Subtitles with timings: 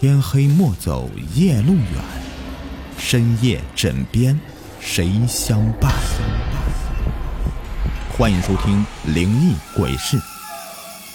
[0.00, 2.04] 天黑莫走夜路远，
[2.98, 4.38] 深夜枕边
[4.78, 5.92] 谁相伴？
[8.16, 10.16] 欢迎收听《灵异鬼事》，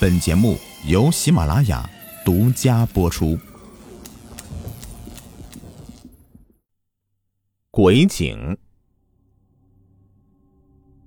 [0.02, 1.90] 本节目由喜马拉雅
[2.26, 3.40] 独家播出。
[7.72, 8.58] 鬼井。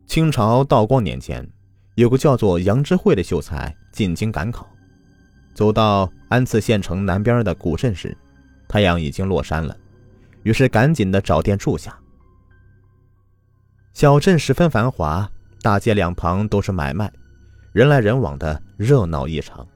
[0.06, 1.46] 清朝道光年间，
[1.96, 4.66] 有个叫做杨之慧的秀才进京赶考。
[5.56, 8.14] 走到安次县城南边的古镇时，
[8.68, 9.74] 太阳已经落山了，
[10.42, 11.98] 于是赶紧的找店住下。
[13.94, 15.26] 小镇十分繁华，
[15.62, 17.10] 大街两旁都是买卖，
[17.72, 19.66] 人来人往的热闹异常。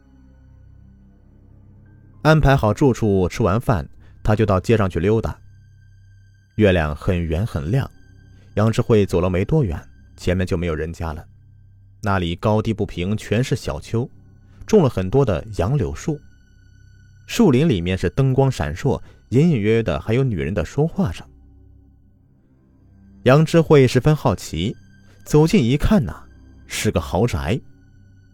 [2.20, 3.88] 安排好住处，吃完饭，
[4.22, 5.34] 他就到街上去溜达。
[6.56, 7.90] 月亮很圆很亮，
[8.52, 9.82] 杨志慧走了没多远，
[10.14, 11.24] 前面就没有人家了，
[12.02, 14.06] 那里高低不平，全是小丘。
[14.70, 16.20] 种了很多的杨柳树，
[17.26, 21.27] 树林里面是灯光闪烁，隐隐约约的还有女人的说话声。
[23.24, 24.77] 杨之慧十分好奇，
[25.24, 26.23] 走近一看呐，
[26.68, 27.60] 是个豪宅，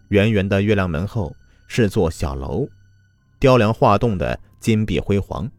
[0.08, 1.34] 圆圆的月亮门后
[1.68, 2.68] 是座小楼，
[3.38, 5.50] 雕梁画栋的金碧辉煌。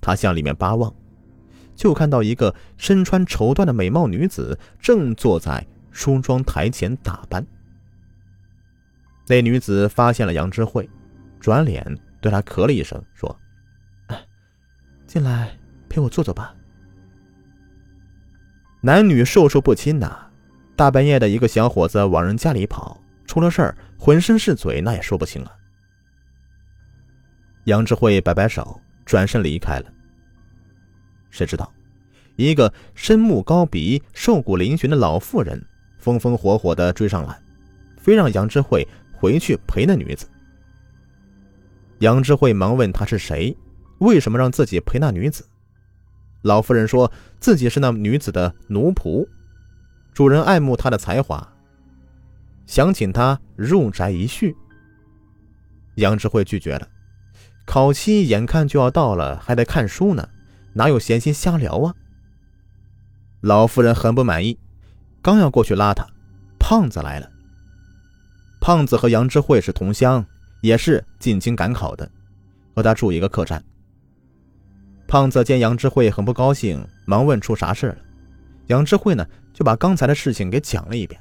[0.00, 0.90] 他向里面八望，
[1.76, 7.46] 就看到一个身穿绸缎的美貌女子正坐在梳妆台前打扮。
[9.26, 10.88] 那女子发现了杨智慧，
[11.40, 13.40] 转脸对他咳了一声，说
[15.06, 15.56] ：“进来
[15.88, 16.54] 陪我坐坐吧。”
[18.82, 20.26] 男女授受不亲呐，
[20.76, 25.52] 大半夜的一个小伙子往人家里跑，出了事儿浑身是嘴，那也说不清啊。
[27.64, 29.86] 杨智慧摆摆手，转身离开了。
[31.30, 31.72] 谁知道，
[32.36, 35.64] 一个深目高鼻、瘦骨嶙峋的老妇人
[35.96, 37.40] 风风火火的追上来，
[37.96, 38.86] 非让杨智慧。
[39.24, 40.28] 回去陪那女子。
[42.00, 43.56] 杨智慧忙问他是谁，
[44.00, 45.46] 为什么让自己陪那女子？
[46.42, 49.26] 老妇人说自己是那女子的奴仆，
[50.12, 51.54] 主人爱慕她的才华，
[52.66, 54.54] 想请她入宅一叙。
[55.94, 56.86] 杨智慧拒绝了，
[57.64, 60.28] 考期眼看就要到了，还得看书呢，
[60.74, 61.94] 哪有闲心瞎聊啊？
[63.40, 64.58] 老妇人很不满意，
[65.22, 66.06] 刚要过去拉他，
[66.58, 67.30] 胖子来了。
[68.64, 70.24] 胖子和杨之慧是同乡，
[70.62, 72.10] 也是进京赶考的，
[72.74, 73.62] 和他住一个客栈。
[75.06, 77.98] 胖子见杨之慧很不高兴，忙问出啥事了。
[78.68, 81.20] 杨之慧呢，就把刚才的事情给讲了一遍。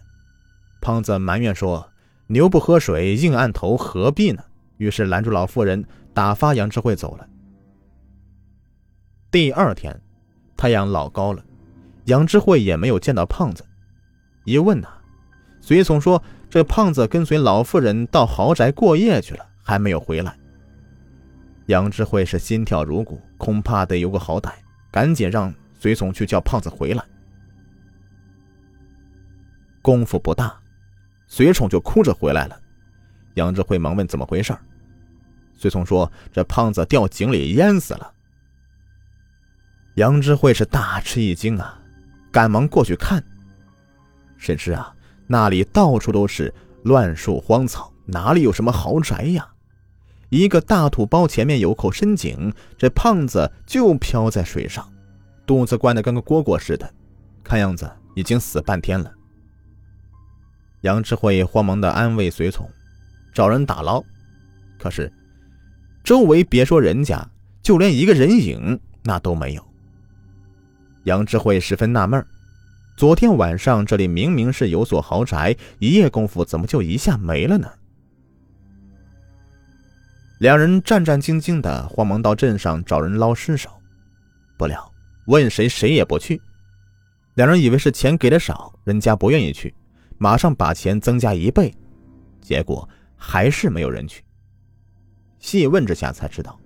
[0.80, 1.86] 胖子埋怨说
[2.28, 4.42] ：“牛不喝水，硬按头，何必呢？”
[4.80, 5.84] 于是拦住老妇人，
[6.14, 7.28] 打发杨之慧走了。
[9.30, 10.02] 第二天，
[10.56, 11.44] 太阳老高了，
[12.06, 13.66] 杨之慧也没有见到胖子。
[14.46, 14.88] 一问呐，
[15.60, 16.24] 随从说。
[16.54, 20.38] 这胖子跟随老妇人到豪宅过夜去了，还没有回来。
[21.66, 24.52] 杨智慧是心跳如鼓，恐怕得有个好歹，
[24.92, 27.04] 赶紧让随从去叫胖子回来。
[29.82, 30.56] 功夫不大，
[31.26, 32.56] 随从就哭着回来了。
[33.34, 34.56] 杨智慧忙问怎么回事
[35.56, 38.14] 随从说这胖子掉井里淹死了。
[39.96, 41.82] 杨智慧是大吃一惊啊，
[42.32, 43.24] 赶忙过去看。
[44.38, 44.96] 谁知啊。
[45.34, 49.50] 那里到处都是乱树荒草，哪里有什么豪宅呀？
[50.30, 54.88] 一个大土包前面有口深井，这胖子就漂在水上，
[55.48, 56.88] 肚子灌得跟个蝈蝈似的，
[57.44, 59.12] 看样子已经死半天了。
[60.82, 62.70] 杨智慧慌忙的安慰随从，
[63.34, 64.04] 找人打捞，
[64.78, 65.12] 可是
[66.04, 67.28] 周围别说人家，
[67.64, 69.66] 就连一个人影那都没有。
[71.06, 72.28] 杨智慧十分纳闷儿。
[72.96, 77.68] 昨天晚上这里明明是有所豪宅，一夜功夫怎么就一下没了呢？
[80.40, 83.70] 两人战战兢兢的，慌忙到镇上找人捞尸首，
[84.58, 84.92] 不料
[85.26, 86.40] 问谁谁也不去。
[87.34, 89.74] 两人以为是钱给的少，人家不愿意去，
[90.20, 91.74] 马上把钱增加一倍，
[92.42, 94.24] 结果还是没有人去。
[95.40, 96.60] 细问之下才知道，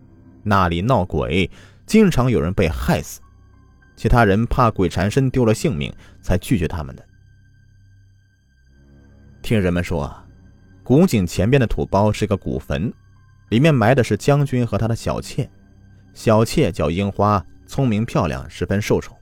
[0.44, 1.50] 那里闹鬼，
[1.85, 3.21] 经常有人被害死。
[3.97, 7.03] 其他人怕鬼缠身丢了性命，才拒绝他们的。
[9.41, 10.25] 听人们说啊，
[10.83, 12.94] 古井前边的土包是个古坟，
[13.49, 15.49] 里面埋的是将军和他的小妾。
[16.13, 19.17] 小妾叫樱花，聪明漂亮，十分受宠。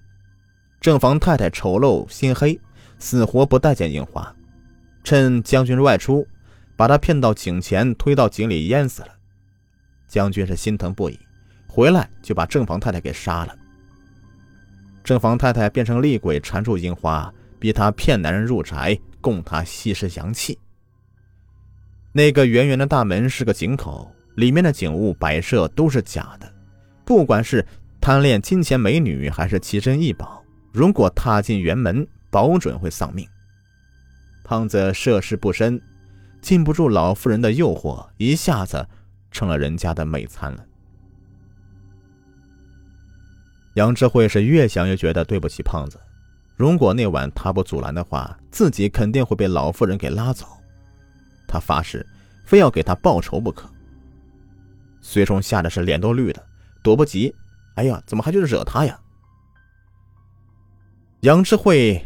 [0.82, 2.60] 正房太太丑陋心黑，
[3.00, 4.36] 死活不待见樱花。
[5.04, 6.28] 趁将军外出，
[6.76, 9.10] 把他骗到井前，推到井里淹死了。
[10.08, 11.20] 将军是心疼不已，
[11.68, 13.56] 回来就把正房太太给杀了。
[15.06, 20.58] 正房太太变成厉鬼缠住樱花，逼她骗男人入宅，供她吸食阳气。
[22.12, 26.52] 那个圆圆的大门是个井口，里面的景物摆设都是假的，
[27.06, 27.64] 不管是
[28.02, 30.44] 贪恋金钱美女，还是奇珍异宝，
[30.74, 33.28] 如果踏进园门，保准会丧命。
[34.44, 35.80] 胖子涉世不深，
[36.42, 38.84] 禁不住老妇人的诱惑，一下子
[39.30, 40.66] 成了人家的美餐了。
[43.76, 46.00] 杨智慧是越想越觉得对不起胖子，
[46.56, 50.48] 如果那晚他不阻拦的话，自己肯定会被老妇人给拉走。
[51.46, 52.06] 他发誓，
[52.46, 53.70] 非要给他报仇不可。
[55.02, 56.42] 随从吓得是脸都绿的，
[56.82, 57.36] 躲不及。
[57.76, 58.98] 哎呀，怎么还去惹他呀？
[61.20, 62.02] 杨智慧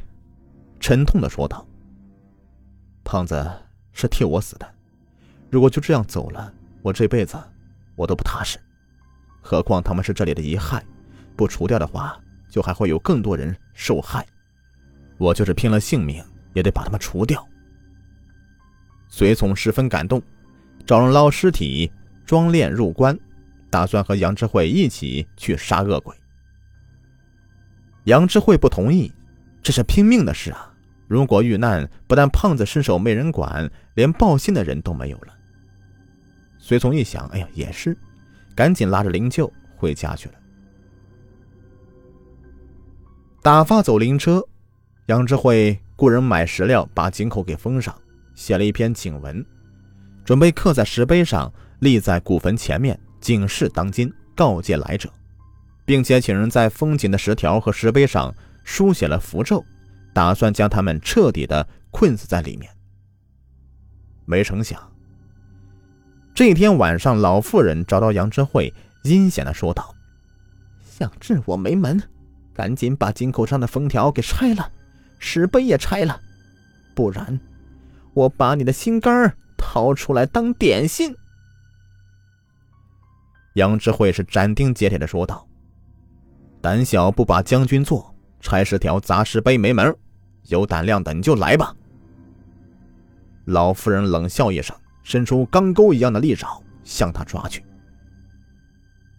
[0.80, 1.64] 沉痛的说道
[3.06, 3.48] ：“胖子
[3.94, 4.68] 是替我死的，
[5.52, 6.52] 如果就这样走了，
[6.82, 7.38] 我这辈子
[7.96, 8.58] 我都不踏实。
[9.40, 10.84] 何况他们是这里的遗害。”
[11.40, 12.20] 不除掉的话，
[12.50, 14.28] 就还会有更多人受害。
[15.18, 16.22] 我就是拼了性命，
[16.52, 17.48] 也得把他们除掉。
[19.08, 20.22] 随从十分感动，
[20.86, 21.90] 找人捞尸体，
[22.26, 23.18] 装殓入棺，
[23.70, 26.14] 打算和杨智慧一起去杀恶鬼。
[28.04, 29.10] 杨智慧不同意，
[29.64, 30.74] 这是拼命的事啊！
[31.08, 35.34] 如果遇难，不但胖子身手没人管，连报信的人都没有了。
[36.58, 37.98] 随从一想，哎呀，也是，
[38.54, 40.36] 赶紧拉着灵柩回家去了。
[43.42, 44.44] 打发走灵车，
[45.06, 47.96] 杨智慧雇人买石料，把井口给封上，
[48.36, 49.44] 写了一篇警文，
[50.26, 55.10] 准备刻在石碑上，立在古坟前面，警示当今，告诫来者，
[55.86, 59.64] 并且请人在封井的石条和石碑上书写了符咒，
[60.14, 62.70] 打算将他们彻底的困死在里面。
[64.26, 64.78] 没成想，
[66.36, 69.96] 这天晚上，老妇人找到杨智慧，阴险的说道
[70.84, 72.04] ：“想治我没门。”
[72.60, 74.70] 赶紧把井口上的封条给拆了，
[75.18, 76.20] 石碑也拆了，
[76.94, 77.40] 不然
[78.14, 81.16] 我把你的心肝掏出来当点心。
[83.54, 85.48] 杨智慧是斩钉截铁的说道
[86.60, 89.96] ：“胆小不把将军做，拆石条砸石碑没门
[90.50, 91.74] 有胆量的你就来吧。”
[93.48, 97.64] 老妇人冷笑一声，伸出钢钩一样的利爪向他抓去。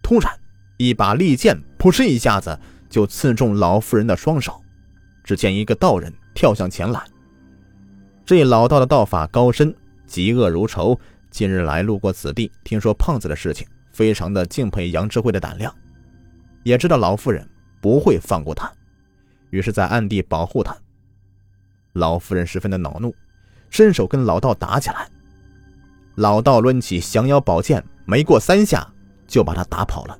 [0.03, 0.31] 突然，
[0.77, 2.55] 一把利剑扑哧一下子。
[2.91, 4.61] 就刺中老妇人的双手，
[5.23, 7.01] 只见一个道人跳向前来。
[8.23, 9.73] 这老道的道法高深，
[10.07, 10.99] 嫉恶如仇。
[11.31, 15.73] 近日来路过此地，听说胖子的事情，非常的敬佩杨智慧的胆量，
[16.63, 17.49] 也知道老妇人
[17.79, 18.69] 不会放过他，
[19.49, 20.75] 于是，在暗地保护他。
[21.93, 23.15] 老妇人十分的恼怒，
[23.69, 25.07] 伸手跟老道打起来。
[26.15, 28.85] 老道抡起降妖宝剑，没过三下
[29.25, 30.19] 就把他打跑了。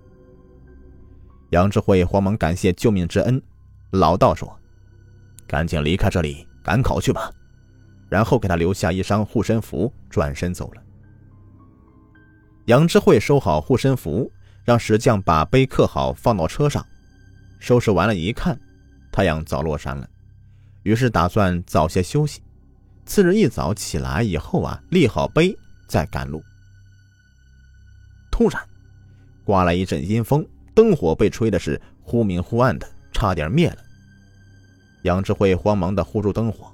[1.51, 3.41] 杨智慧慌忙感谢救命之恩，
[3.91, 4.57] 老道说
[5.45, 7.29] ：“赶紧离开这里，赶考去吧。”
[8.07, 10.81] 然后给他留下一张护身符，转身走了。
[12.65, 14.31] 杨智慧收好护身符，
[14.63, 16.85] 让石匠把碑刻好，放到车上。
[17.59, 18.57] 收拾完了，一看，
[19.11, 20.09] 太阳早落山了，
[20.83, 22.41] 于是打算早些休息。
[23.05, 25.53] 次日一早起来以后啊，立好碑
[25.85, 26.41] 再赶路。
[28.31, 28.61] 突然，
[29.43, 30.47] 刮来一阵阴风。
[30.81, 33.77] 灯火被吹的是忽明忽暗的，差点灭了。
[35.03, 36.73] 杨智慧慌忙的护住灯火，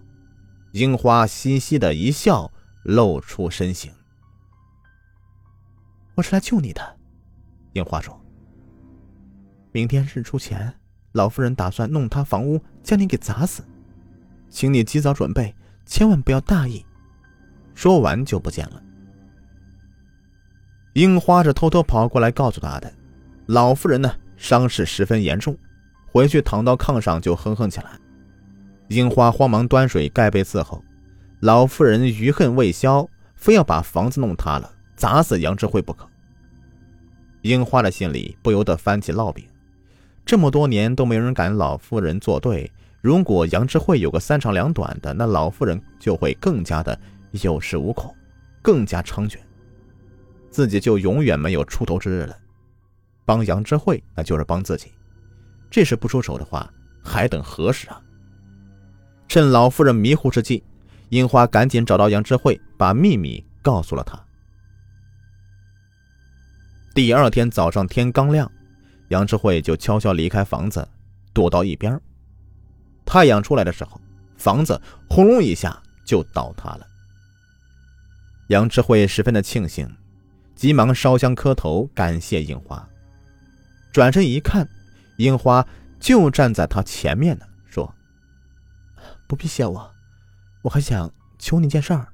[0.72, 2.50] 樱花嘻嘻的一笑，
[2.84, 3.92] 露出身形。
[6.16, 6.98] 我是来救你的，
[7.74, 8.18] 樱花说。
[9.74, 10.74] 明天日出前，
[11.12, 13.62] 老夫人打算弄塌房屋，将你给砸死，
[14.50, 15.54] 请你及早准备，
[15.86, 16.86] 千万不要大意。
[17.76, 18.82] 说完就不见了。
[20.94, 22.94] 樱花是偷偷跑过来告诉他的。
[23.48, 25.58] 老妇人呢，伤势十分严重，
[26.06, 27.98] 回去躺到炕上就哼哼起来。
[28.90, 30.84] 樱花慌忙端水盖被伺候。
[31.40, 36.06] 老妇人余恨未消，非要把房子弄塌了，砸死杨智慧不可。
[37.44, 39.46] 樱花的心里不由得翻起烙饼。
[40.26, 42.70] 这么多年都没人敢老妇人作对，
[43.02, 47.00] 如果杨智慧有个三长两短的，那老妇人就会更加的
[47.32, 48.14] 有恃无恐，
[48.62, 49.38] 更加猖獗，
[50.50, 52.38] 自己就永远没有出头之日了。
[53.28, 54.94] 帮杨智慧，那就是帮自己。
[55.70, 56.72] 这时不出手的话，
[57.04, 58.02] 还等何时啊？
[59.28, 60.64] 趁老夫人迷糊之际，
[61.10, 64.18] 樱花赶紧找到杨智慧，把秘密告诉了他。
[66.96, 68.50] 第二天早上天刚亮，
[69.10, 70.88] 杨智慧就悄悄离开房子，
[71.34, 72.00] 躲到一边。
[73.06, 74.00] 太阳出来的时候，
[74.38, 76.88] 房子轰隆一下就倒塌了。
[78.48, 79.86] 杨智慧十分的庆幸，
[80.56, 82.88] 急忙烧香磕头，感谢樱花。
[83.92, 84.68] 转身一看，
[85.18, 85.66] 樱花
[86.00, 87.94] 就站在他前面呢，说
[89.28, 89.92] ：“不必谢我，
[90.62, 92.08] 我还想求你件事儿。”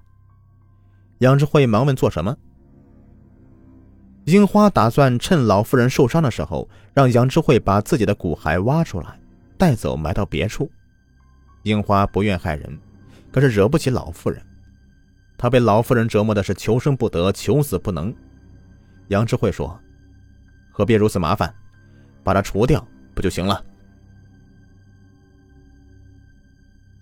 [1.19, 2.37] 杨智慧忙问：“做什么？”
[4.25, 9.19] 樱花打算趁老妇人受伤的时候，让杨知慧把自己的骨骸挖出来，
[9.57, 10.71] 带走埋到别处。
[11.63, 12.79] 樱花不愿害人，
[13.31, 14.41] 可是惹不起老妇人。
[15.37, 18.15] 她被老妇人折磨的是求生不得，求死不能。
[19.09, 19.77] 杨知慧说
[20.71, 21.53] ：“何必如此麻烦，
[22.23, 23.63] 把它除掉不就行了？”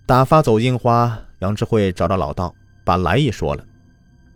[0.04, 3.64] 打发走樱花，杨智慧找到老道，把来意说了。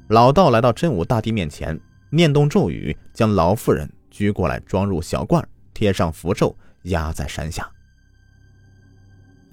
[0.09, 1.79] 老道来到真武大帝面前，
[2.11, 7.69] 念动咒语，将老妇人拘过来，装入小罐，贴上符咒，压在山下。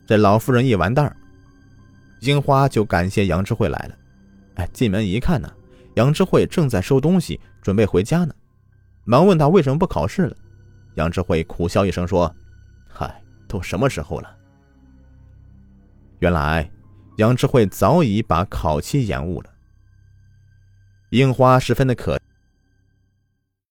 [0.06, 1.14] 这老妇人一完蛋
[2.22, 3.96] 樱花就感谢杨智慧来了。
[4.56, 5.52] 哎，进门一看呢，
[5.96, 8.34] 杨智慧正在收东西，准备回家呢，
[9.04, 10.38] 忙问他为什么不考试了。
[10.96, 12.34] 杨智慧苦笑一声说
[12.88, 14.38] ：“嗨，都什么时候了？”
[16.20, 16.70] 原来，
[17.18, 19.50] 杨智慧早已把考期延误了。
[21.10, 22.20] 樱花十分的可。